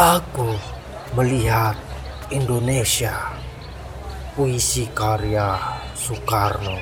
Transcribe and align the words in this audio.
Aku 0.00 0.56
melihat 1.12 1.76
Indonesia, 2.32 3.36
puisi 4.32 4.88
karya 4.96 5.60
Soekarno. 5.92 6.80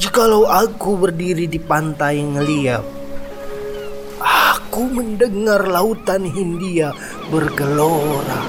Jikalau 0.00 0.48
aku 0.48 0.96
berdiri 0.96 1.44
di 1.44 1.60
pantai 1.60 2.24
ngeliat 2.24 2.95
Aku 4.76 4.92
mendengar 4.92 5.64
lautan 5.72 6.28
Hindia 6.28 6.92
bergelora. 7.32 8.44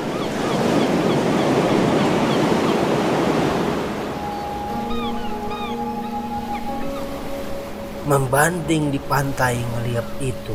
Membanting 8.12 8.92
di 8.92 9.00
pantai 9.00 9.56
ngeliat 9.56 10.04
itu. 10.20 10.52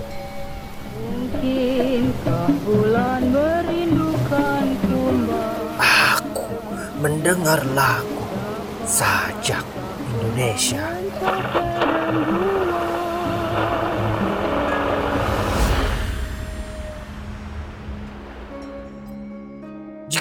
Mungkinkah 1.41 2.53
bulan 2.69 3.33
merindukan 3.33 4.77
Aku 6.21 6.53
mendengar 7.01 7.65
lagu 7.73 8.29
sajak 8.85 9.65
Indonesia. 10.21 10.85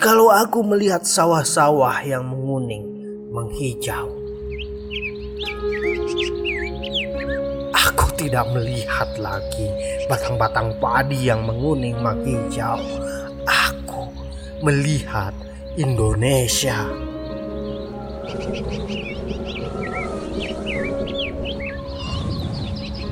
Jikalau 0.01 0.33
aku 0.33 0.65
melihat 0.65 1.05
sawah-sawah 1.05 2.01
yang 2.01 2.25
menguning, 2.25 2.89
menghijau, 3.29 4.09
aku 7.69 8.09
tidak 8.17 8.49
melihat 8.49 9.05
lagi 9.21 9.69
batang-batang 10.09 10.73
padi 10.81 11.29
yang 11.29 11.45
menguning, 11.45 11.93
menghijau. 12.01 12.81
Aku 13.45 14.09
melihat 14.65 15.37
Indonesia. 15.77 16.81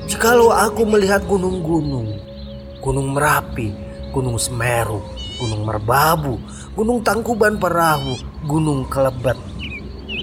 Jikalau 0.10 0.50
aku 0.50 0.90
melihat 0.90 1.22
gunung-gunung, 1.30 2.18
gunung 2.82 3.14
Merapi, 3.14 3.78
gunung 4.10 4.42
Semeru, 4.42 5.06
gunung 5.38 5.64
Merbabu, 5.64 6.36
gunung 6.80 7.04
Tangkuban 7.04 7.60
Perahu, 7.60 8.16
gunung 8.48 8.88
Kelebet, 8.88 9.36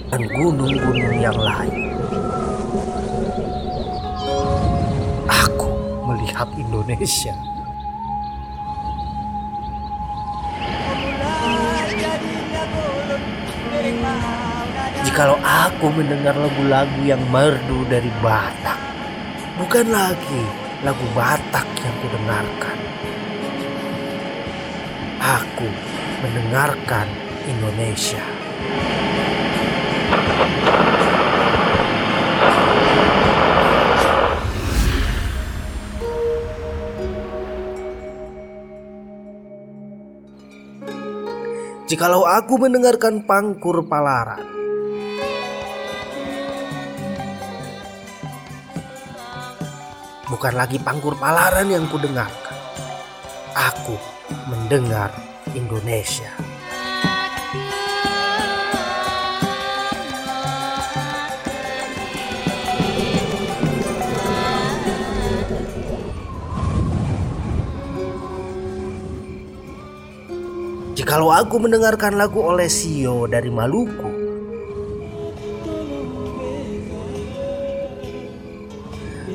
dan 0.09 0.25
gunung-gunung 0.25 1.21
yang 1.21 1.37
lain. 1.37 1.93
Aku 5.29 5.69
melihat 6.09 6.49
Indonesia. 6.57 7.37
Jikalau 15.05 15.37
aku 15.45 15.93
mendengar 15.93 16.41
lagu-lagu 16.41 17.01
yang 17.05 17.21
merdu 17.29 17.85
dari 17.93 18.09
Batak, 18.25 18.81
bukan 19.61 19.93
lagi 19.93 20.41
lagu 20.81 21.05
Batak 21.13 21.69
yang 21.85 21.97
kudengarkan. 22.01 22.77
Aku 25.21 25.69
mendengarkan 26.27 27.07
Indonesia. 27.47 28.25
Jikalau 41.87 42.27
aku 42.27 42.59
mendengarkan 42.59 43.23
pangkur 43.23 43.87
palaran, 43.87 44.43
bukan 50.27 50.55
lagi 50.59 50.83
pangkur 50.83 51.15
palaran 51.15 51.71
yang 51.71 51.87
kudengarkan. 51.87 52.59
Aku 53.55 53.95
mendengar 54.51 55.26
Indonesia. 55.57 56.29
Jikalau 70.97 71.33
aku 71.33 71.57
mendengarkan 71.61 72.21
lagu 72.21 72.41
Olesio 72.45 73.25
dari 73.25 73.49
Maluku, 73.49 74.13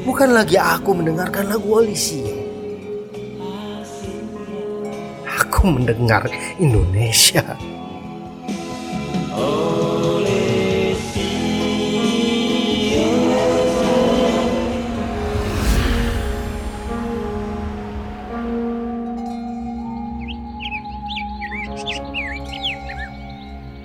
bukan 0.05 0.29
lagi 0.37 0.57
aku 0.61 0.89
mendengarkan 0.93 1.49
lagu 1.49 1.81
Olesio. 1.81 2.30
Aku 5.51 5.67
mendengar 5.67 6.31
Indonesia. 6.63 7.43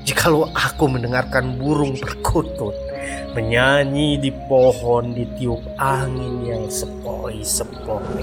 Jikalau 0.06 0.46
aku 0.54 0.86
mendengarkan 0.86 1.58
burung 1.58 1.98
perkutut 1.98 2.78
menyanyi 3.34 4.22
di 4.22 4.30
pohon 4.46 5.10
ditiup 5.18 5.66
angin 5.82 6.46
yang 6.46 6.70
sepoi-sepoi. 6.70 8.22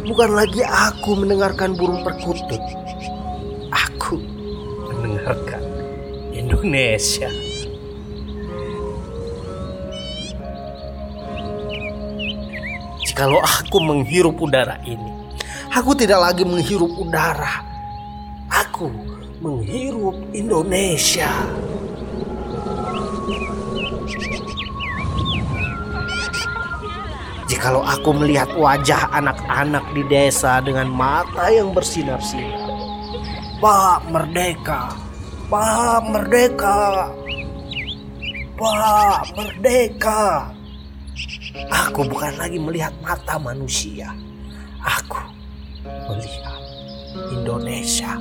Bukan 0.00 0.32
lagi 0.32 0.64
aku 0.64 1.12
mendengarkan 1.12 1.76
burung 1.76 2.00
perkutut. 2.00 2.62
Aku 3.68 4.16
mendengarkan 4.88 5.60
Indonesia. 6.32 7.28
Jikalau 13.04 13.44
aku 13.44 13.76
menghirup 13.84 14.40
udara 14.40 14.80
ini, 14.88 15.12
aku 15.68 15.92
tidak 15.92 16.20
lagi 16.24 16.48
menghirup 16.48 16.88
udara. 16.96 17.60
Aku 18.48 18.88
menghirup 19.44 20.16
Indonesia. 20.32 21.28
Jikalau 27.60 27.84
aku 27.84 28.16
melihat 28.16 28.48
wajah 28.56 29.12
anak-anak 29.12 29.84
di 29.92 30.00
desa 30.08 30.64
dengan 30.64 30.88
mata 30.88 31.52
yang 31.52 31.76
bersinar-sinar. 31.76 32.56
Pak 33.60 34.08
Merdeka, 34.08 34.96
Pak 35.52 36.08
Merdeka, 36.08 37.12
Pak 38.56 39.36
Merdeka. 39.36 40.48
Aku 41.68 42.08
bukan 42.08 42.32
lagi 42.40 42.56
melihat 42.56 42.96
mata 43.04 43.36
manusia. 43.36 44.08
Aku 44.80 45.20
melihat 45.84 46.64
Indonesia. 47.28 48.16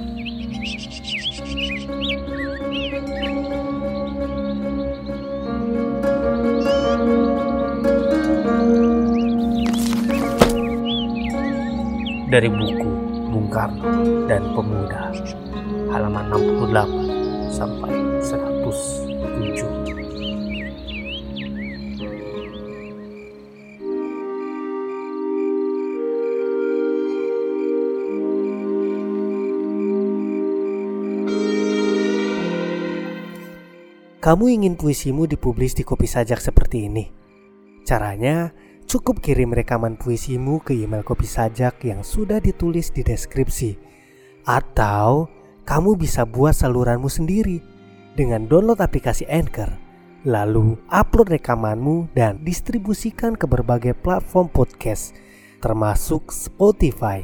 Dari 12.30 12.46
buku 12.46 12.86
Bung 13.34 13.50
Karno 13.50 13.90
dan 14.30 14.54
Pemuda 14.54 15.10
halaman 15.90 16.30
68 16.30 17.50
sampai 17.50 17.90
107. 18.22 19.90
Kamu 34.22 34.46
ingin 34.46 34.78
puisimu 34.78 35.26
dipublis 35.26 35.74
di 35.74 35.82
kopi 35.82 36.06
sajak 36.06 36.38
seperti 36.38 36.86
ini? 36.86 37.10
Caranya, 37.82 38.54
cukup 38.90 39.22
kirim 39.22 39.54
rekaman 39.54 39.94
puisimu 40.02 40.66
ke 40.66 40.74
email 40.74 41.06
kopi 41.06 41.30
sajak 41.30 41.86
yang 41.86 42.02
sudah 42.02 42.42
ditulis 42.42 42.90
di 42.90 43.06
deskripsi. 43.06 43.78
Atau 44.50 45.30
kamu 45.70 45.94
bisa 45.94 46.26
buat 46.26 46.58
saluranmu 46.58 47.06
sendiri 47.06 47.62
dengan 48.18 48.50
download 48.50 48.82
aplikasi 48.82 49.30
Anchor, 49.30 49.70
lalu 50.26 50.74
upload 50.90 51.38
rekamanmu 51.38 52.10
dan 52.18 52.42
distribusikan 52.42 53.38
ke 53.38 53.46
berbagai 53.46 53.94
platform 53.94 54.50
podcast, 54.50 55.14
termasuk 55.62 56.34
Spotify, 56.34 57.22